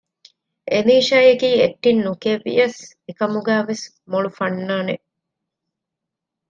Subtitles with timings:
[0.71, 5.05] އެލީޝާ އަކީ އެކްޓިން ނުކިޔެވިޔަސް އެކަމުގައިވެސް މޮޅު ފަންނާނެއް